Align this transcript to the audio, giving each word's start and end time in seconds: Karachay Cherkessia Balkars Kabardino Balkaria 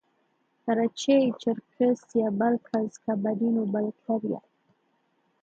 Karachay 0.63 1.25
Cherkessia 1.41 2.27
Balkars 2.39 2.93
Kabardino 3.03 3.63
Balkaria 3.73 4.41